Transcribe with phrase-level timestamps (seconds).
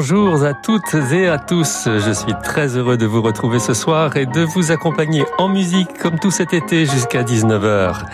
[0.00, 1.88] Bonjour à toutes et à tous.
[1.88, 5.92] Je suis très heureux de vous retrouver ce soir et de vous accompagner en musique
[5.98, 8.04] comme tout cet été jusqu'à 19h.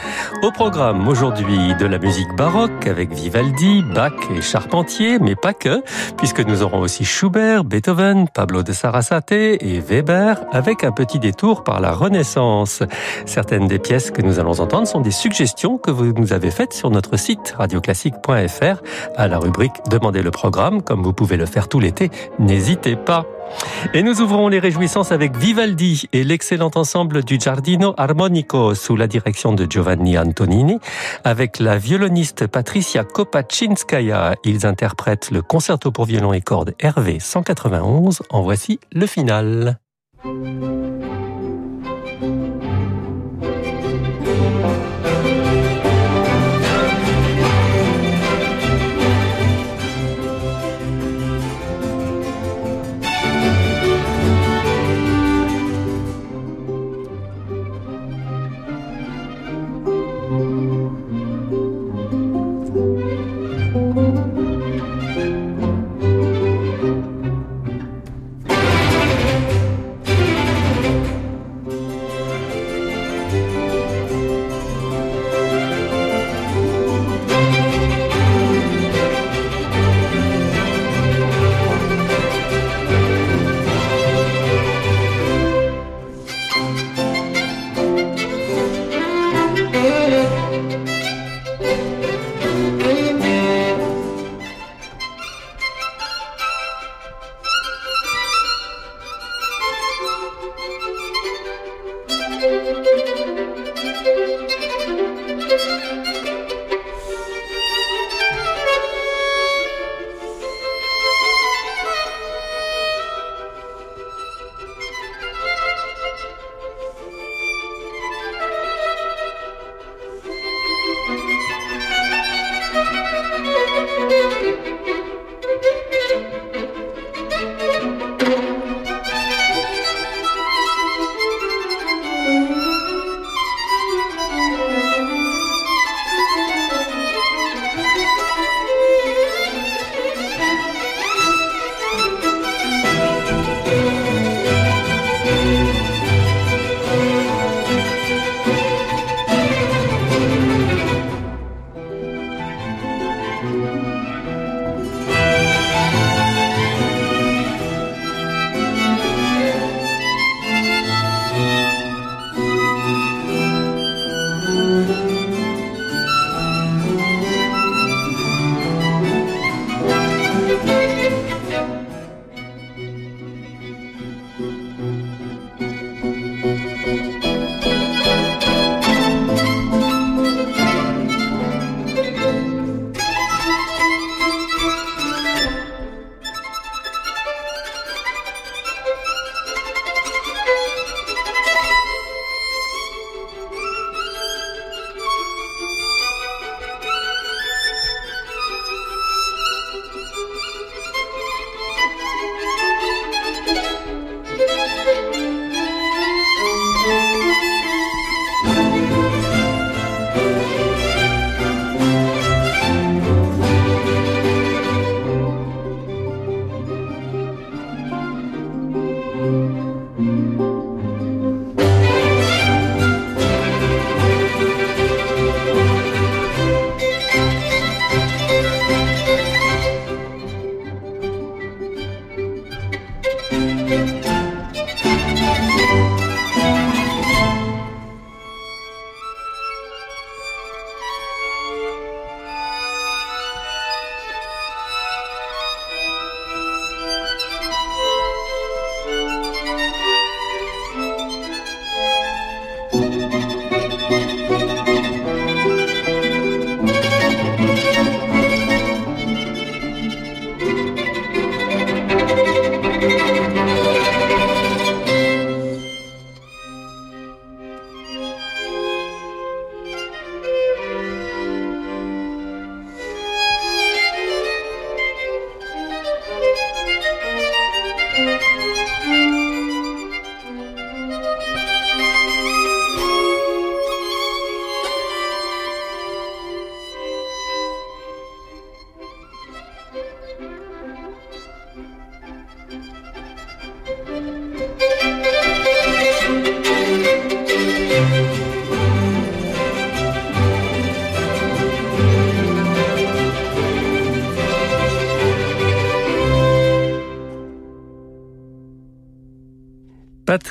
[0.42, 5.82] Au programme aujourd'hui de la musique baroque avec Vivaldi, Bach et Charpentier, mais pas que,
[6.16, 11.64] puisque nous aurons aussi Schubert, Beethoven, Pablo de Sarasate et Weber avec un petit détour
[11.64, 12.82] par la Renaissance.
[13.26, 16.72] Certaines des pièces que nous allons entendre sont des suggestions que vous nous avez faites
[16.72, 18.82] sur notre site radioclassique.fr
[19.16, 23.26] à la rubrique Demandez le programme, comme vous pouvez le faire l'été, n'hésitez pas.
[23.92, 29.06] Et nous ouvrons les réjouissances avec Vivaldi et l'excellent ensemble du Giardino Armonico sous la
[29.06, 30.78] direction de Giovanni Antonini.
[31.24, 38.22] Avec la violoniste Patricia Kopachinskaya, ils interprètent le concerto pour violon et cordes Hervé 191.
[38.30, 39.78] En voici le final.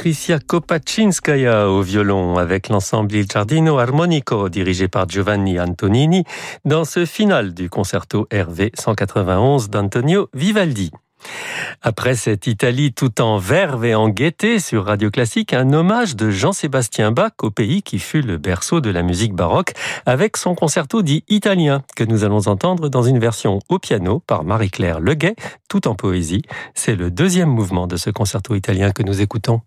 [0.03, 6.25] Patricia Kopaczynskaya au violon avec l'ensemble Il Giardino Armonico dirigé par Giovanni Antonini
[6.65, 10.91] dans ce final du concerto RV 191 d'Antonio Vivaldi.
[11.81, 16.31] Après cette Italie tout en verve et en gaieté sur Radio Classique, un hommage de
[16.31, 19.71] Jean-Sébastien Bach au pays qui fut le berceau de la musique baroque
[20.05, 24.43] avec son concerto dit italien que nous allons entendre dans une version au piano par
[24.43, 25.37] Marie-Claire Leguet,
[25.69, 26.41] tout en poésie.
[26.73, 29.61] C'est le deuxième mouvement de ce concerto italien que nous écoutons.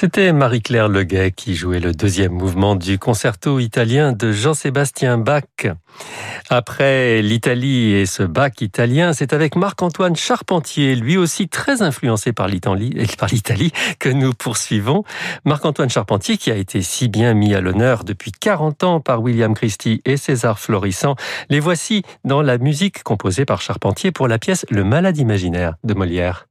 [0.00, 5.42] C'était Marie-Claire Leguet qui jouait le deuxième mouvement du concerto italien de Jean-Sébastien Bach.
[6.48, 12.46] Après l'Italie et ce Bach italien, c'est avec Marc-Antoine Charpentier, lui aussi très influencé par
[12.46, 15.02] l'Italie, que nous poursuivons.
[15.44, 19.52] Marc-Antoine Charpentier qui a été si bien mis à l'honneur depuis 40 ans par William
[19.52, 21.16] Christie et César Florissant.
[21.50, 25.94] Les voici dans la musique composée par Charpentier pour la pièce Le malade imaginaire de
[25.94, 26.47] Molière.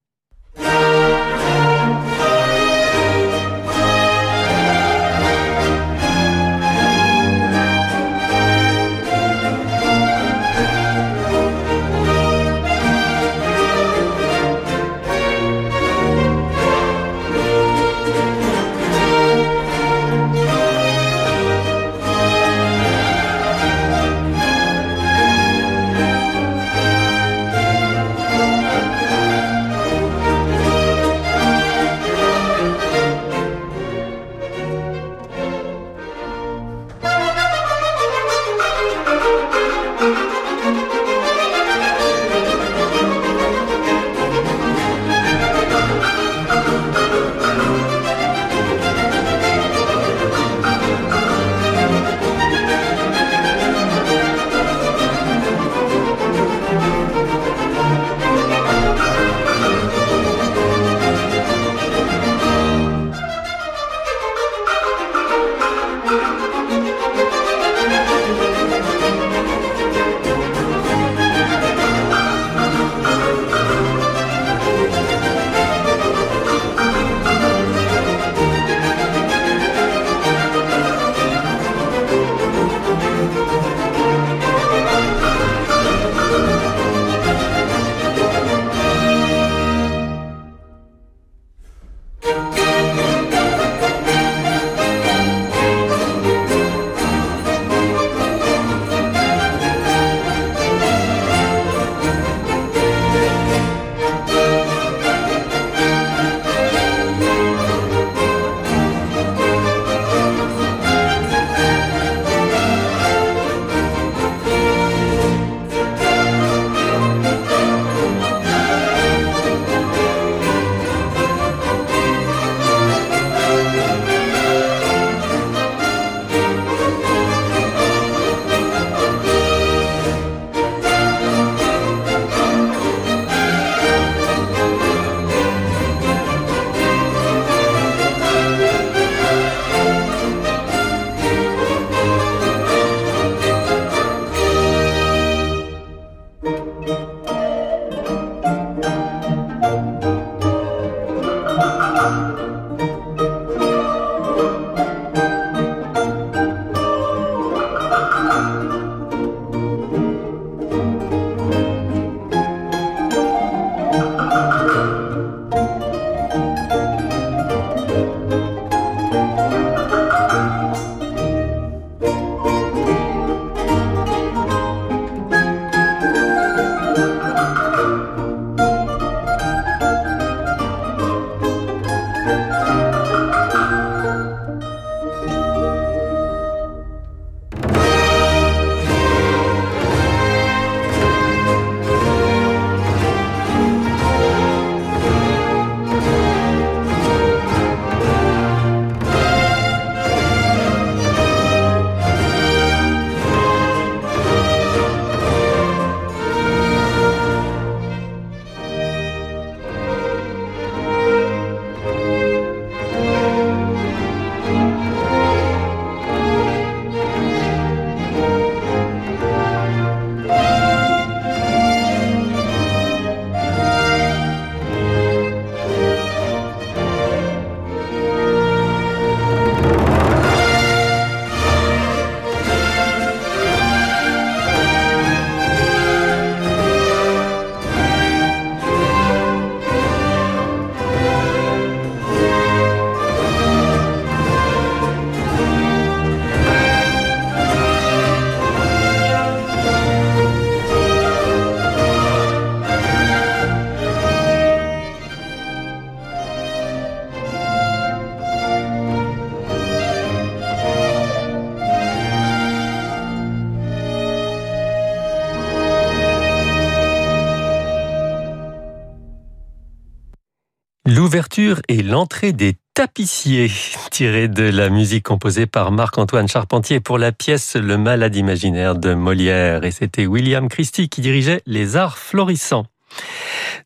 [271.17, 273.49] L'ouverture et l'entrée des tapissiers,
[273.89, 278.93] tiré de la musique composée par Marc-Antoine Charpentier pour la pièce Le malade imaginaire de
[278.93, 279.63] Molière.
[279.63, 282.67] Et c'était William Christie qui dirigeait les arts florissants.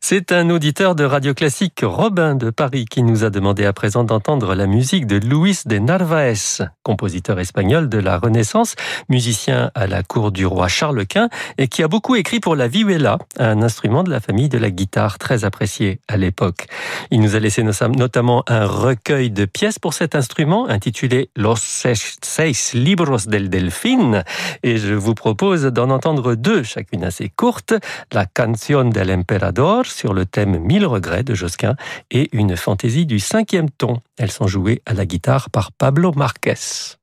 [0.04, 4.02] C'est un auditeur de Radio Classique, Robin de Paris, qui nous a demandé à présent
[4.02, 8.74] d'entendre la musique de Luis de Narvaez, compositeur espagnol de la Renaissance,
[9.08, 12.66] musicien à la cour du roi Charles Quint et qui a beaucoup écrit pour la
[12.66, 16.66] vihuela, un instrument de la famille de la guitare très apprécié à l'époque.
[17.12, 22.72] Il nous a laissé notamment un recueil de pièces pour cet instrument intitulé Los seis
[22.74, 24.24] libros del delfín
[24.64, 27.74] et je vous propose d'en entendre deux, chacune assez courte,
[28.12, 31.76] la Canción del Emperador sur le thème Mille regrets de Josquin
[32.10, 34.00] et une fantaisie du cinquième ton.
[34.18, 36.98] Elles sont jouées à la guitare par Pablo Marquez.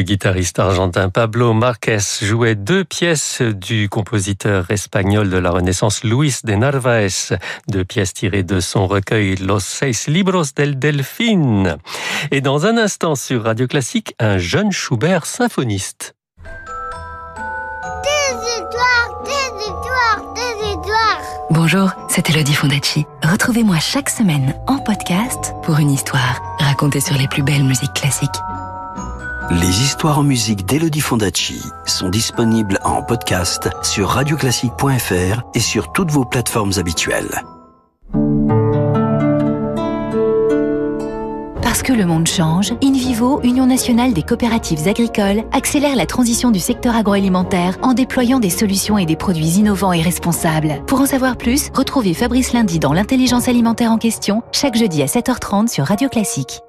[0.00, 6.36] Le guitariste argentin Pablo Marquez jouait deux pièces du compositeur espagnol de la Renaissance Luis
[6.42, 7.36] de Narvaez,
[7.68, 11.76] deux pièces tirées de son recueil Los seis libros del Delfín.
[12.30, 16.14] Et dans un instant sur Radio Classique, un jeune Schubert symphoniste.
[18.02, 21.24] Des étoiles, des étoiles, des étoiles.
[21.50, 23.04] Bonjour, c'est Elodie Fondacci.
[23.22, 28.30] Retrouvez-moi chaque semaine en podcast pour une histoire racontée sur les plus belles musiques classiques.
[29.58, 36.12] Les histoires en musique d'Elodie Fondacci sont disponibles en podcast sur radioclassique.fr et sur toutes
[36.12, 37.42] vos plateformes habituelles.
[41.62, 46.60] Parce que le monde change, InVivo, Union nationale des coopératives agricoles, accélère la transition du
[46.60, 50.80] secteur agroalimentaire en déployant des solutions et des produits innovants et responsables.
[50.86, 55.06] Pour en savoir plus, retrouvez Fabrice Lundi dans l'intelligence alimentaire en question, chaque jeudi à
[55.06, 56.60] 7h30 sur Radio Classique.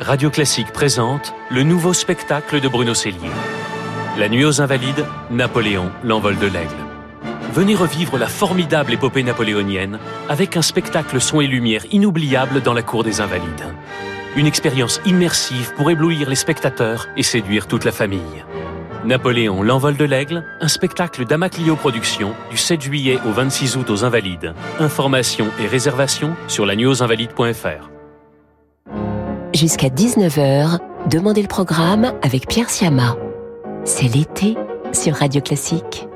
[0.00, 3.28] Radio Classique présente le nouveau spectacle de Bruno Cellier.
[4.16, 6.74] La nuit aux Invalides, Napoléon, l'envol de l'aigle.
[7.52, 9.98] Venez revivre la formidable épopée napoléonienne
[10.30, 13.74] avec un spectacle son et lumière inoubliable dans la cour des Invalides.
[14.36, 18.44] Une expérience immersive pour éblouir les spectateurs et séduire toute la famille.
[19.04, 24.02] Napoléon, l'envol de l'aigle, un spectacle d'Amaclio Productions du 7 juillet au 26 août aux
[24.02, 24.54] Invalides.
[24.78, 27.99] Informations et réservations sur la-invalides.fr.
[29.60, 30.78] Jusqu'à 19h,
[31.10, 33.14] Demandez le programme avec Pierre Siama.
[33.84, 34.56] C'est l'été
[34.94, 36.08] sur Radio Classique.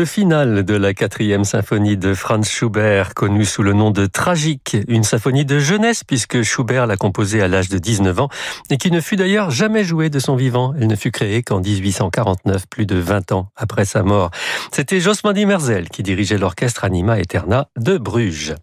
[0.00, 4.78] Le final de la quatrième symphonie de Franz Schubert, connue sous le nom de Tragique,
[4.88, 8.30] une symphonie de jeunesse puisque Schubert l'a composée à l'âge de 19 ans
[8.70, 10.72] et qui ne fut d'ailleurs jamais jouée de son vivant.
[10.80, 14.30] Elle ne fut créée qu'en 1849, plus de 20 ans après sa mort.
[14.72, 18.54] C'était Josmandi Merzel qui dirigeait l'orchestre Anima Eterna de Bruges.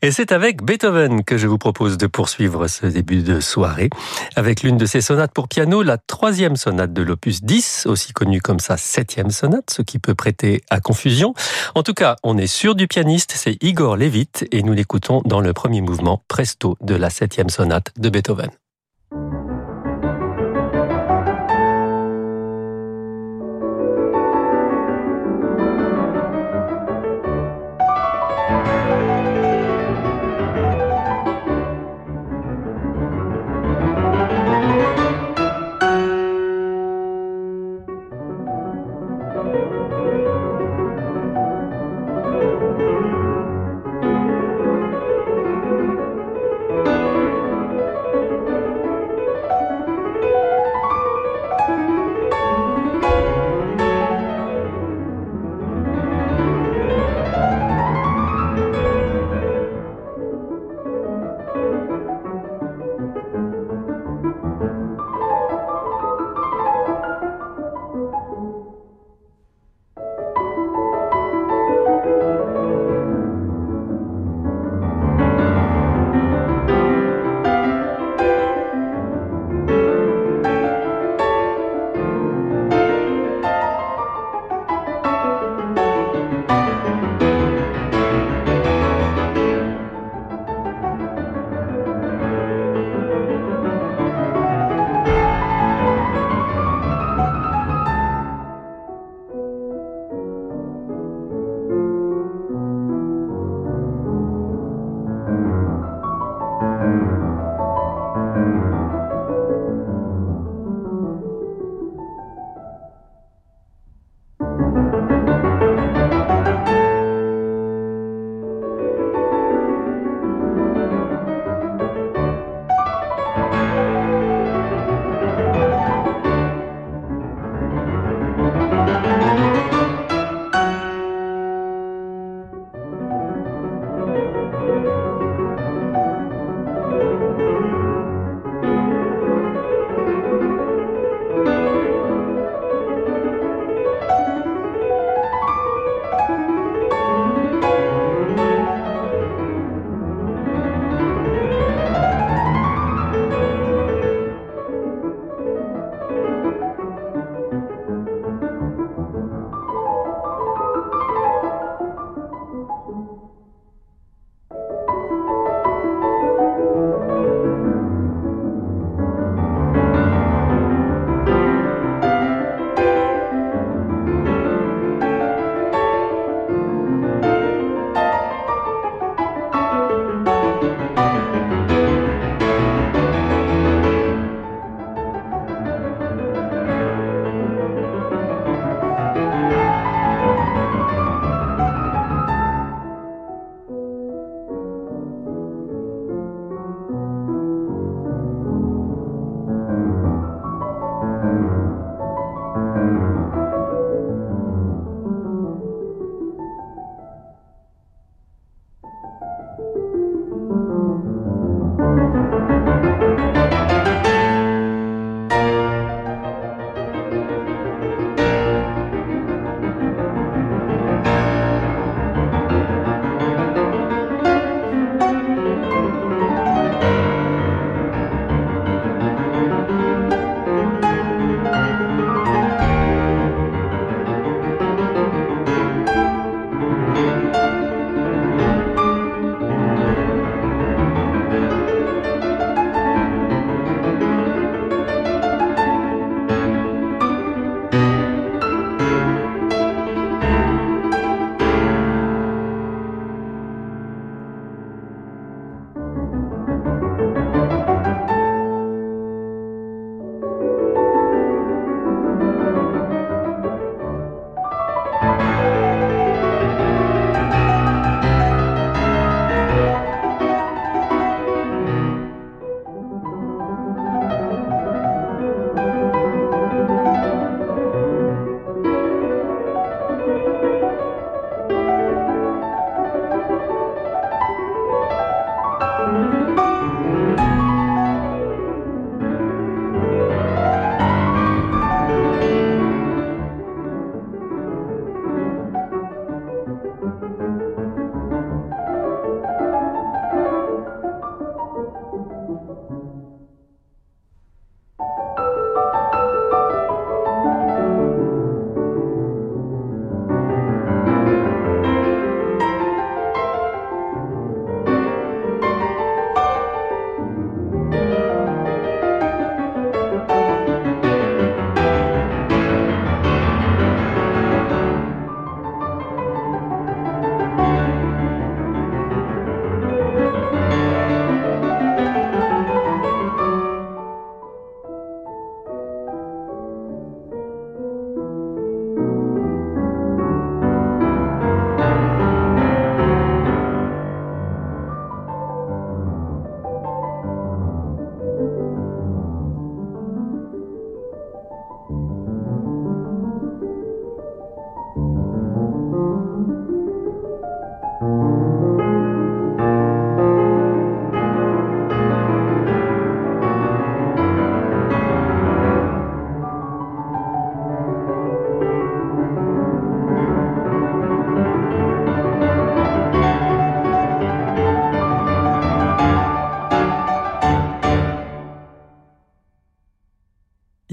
[0.00, 3.90] Et c'est avec Beethoven que je vous propose de poursuivre ce début de soirée
[4.36, 8.40] avec l'une de ses sonates pour piano, la troisième sonate de l'opus 10, aussi connue
[8.40, 11.34] comme sa septième sonate, ce qui peut prêter à confusion.
[11.74, 15.40] En tout cas, on est sûr du pianiste, c'est Igor Levit et nous l'écoutons dans
[15.40, 18.50] le premier mouvement Presto de la septième sonate de Beethoven.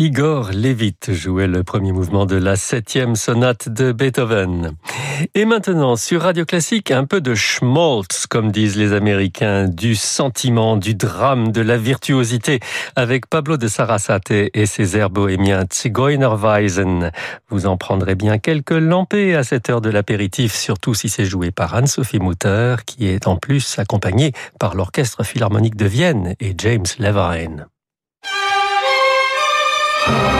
[0.02, 4.78] Igor Levit jouait le premier mouvement de la septième sonate de Beethoven.
[5.36, 10.78] Et maintenant, sur Radio Classique, un peu de schmaltz, comme disent les Américains, du sentiment,
[10.78, 12.62] du drame, de la virtuosité,
[12.96, 17.12] avec Pablo de Sarasate et ses airs bohémiens Zigeunerweisen.
[17.50, 21.52] Vous en prendrez bien quelques lampées à cette heure de l'apéritif, surtout si c'est joué
[21.52, 24.32] par Anne-Sophie Mutter, qui est en plus accompagnée
[24.62, 27.66] par l'Orchestre Philharmonique de Vienne et James Levine.
[30.10, 30.39] Thank you.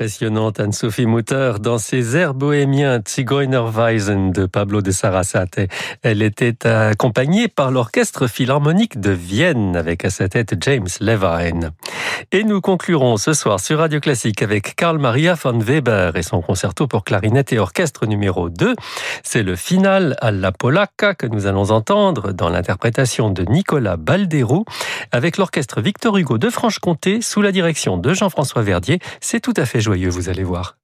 [0.00, 5.60] Impressionnante Anne-Sophie Mutter dans ses airs bohémiens Zigeunerweisen de Pablo de Sarasate.
[6.00, 11.72] Elle était accompagnée par l'orchestre philharmonique de Vienne avec à sa tête James Levine.
[12.32, 16.40] Et nous conclurons ce soir sur Radio Classique avec Karl Maria von Weber et son
[16.40, 18.76] concerto pour clarinette et orchestre numéro 2.
[19.24, 24.64] C'est le final à la polacca que nous allons entendre dans l'interprétation de Nicolas Balderou
[25.10, 29.00] avec l'orchestre Victor Hugo de Franche-Comté sous la direction de Jean-François Verdier.
[29.20, 30.79] C'est tout à fait joyeux, vous allez voir.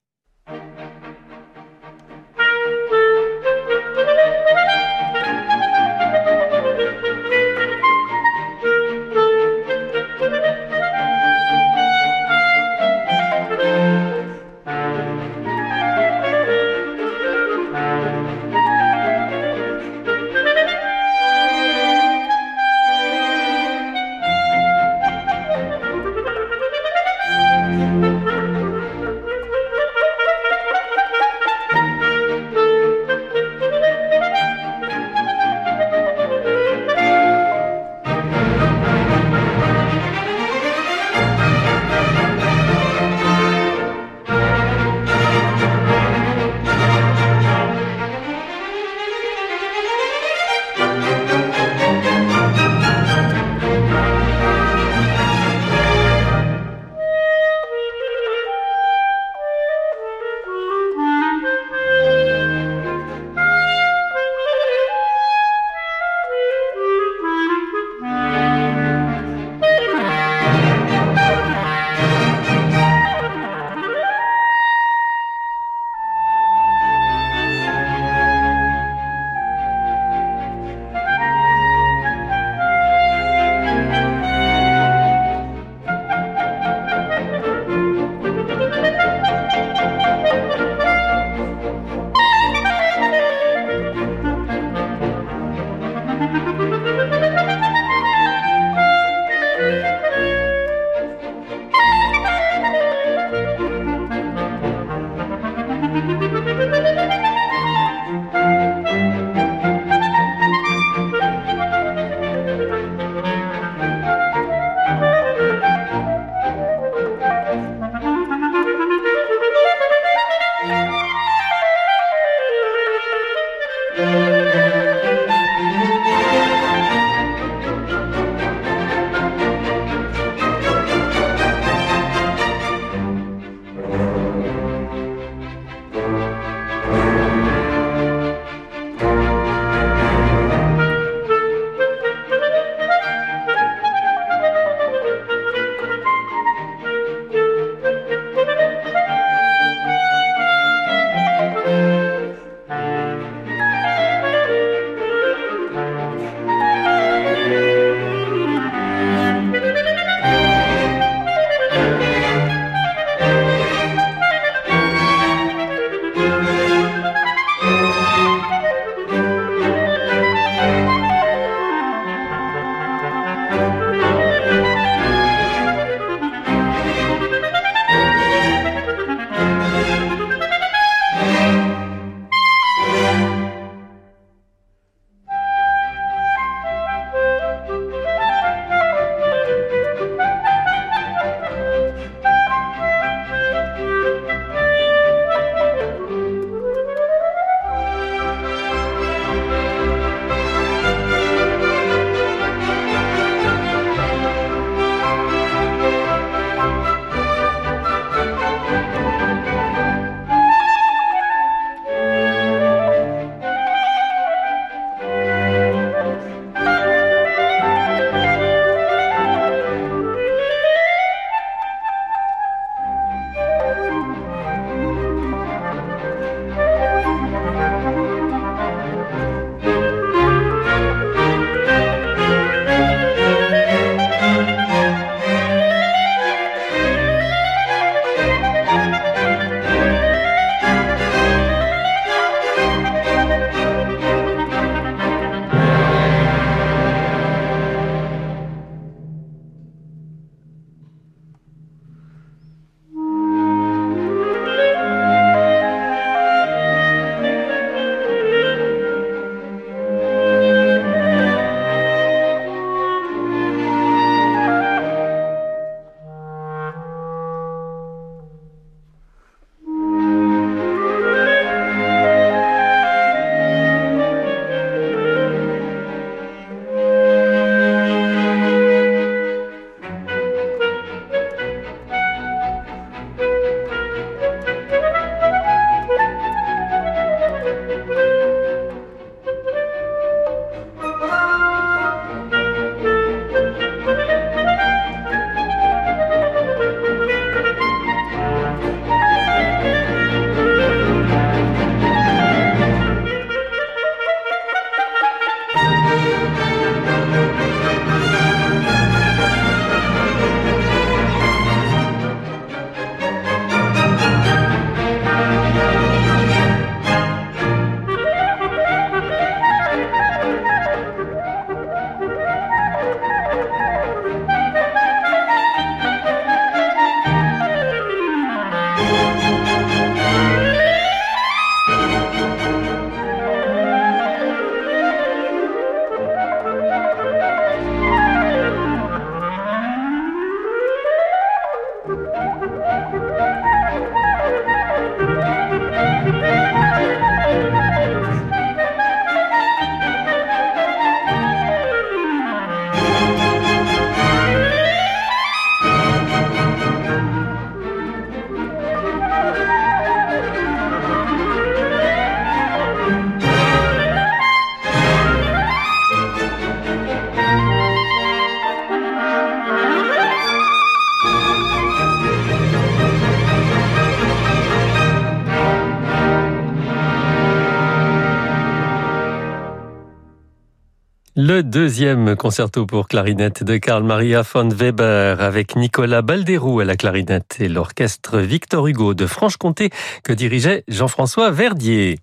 [381.57, 387.36] Deuxième concerto pour clarinette de Karl Maria von Weber avec Nicolas Balderou à la clarinette
[387.40, 389.70] et l'orchestre Victor Hugo de Franche-Comté
[390.04, 391.98] que dirigeait Jean-François Verdier.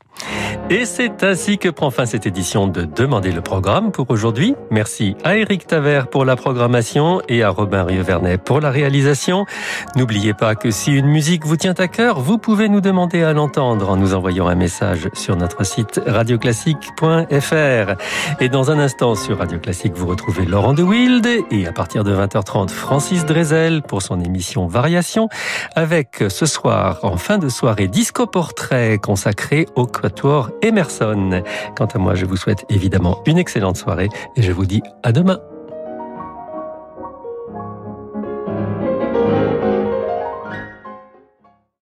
[0.69, 4.55] Et c'est ainsi que prend fin cette édition de Demander le programme pour aujourd'hui.
[4.71, 9.45] Merci à Eric Taver pour la programmation et à Robin Rieuvernet pour la réalisation.
[9.95, 13.33] N'oubliez pas que si une musique vous tient à cœur, vous pouvez nous demander à
[13.33, 17.95] l'entendre en nous envoyant un message sur notre site radioclassique.fr.
[18.39, 22.05] Et dans un instant sur Radio Classique, vous retrouvez Laurent de Wild et à partir
[22.05, 25.27] de 20h30, Francis Drezel pour son émission Variation
[25.75, 31.43] avec ce soir, en fin de soirée, Disco Portrait consacré au Quatuor Emerson.
[31.75, 35.11] Quant à moi, je vous souhaite évidemment une excellente soirée et je vous dis à
[35.11, 35.41] demain.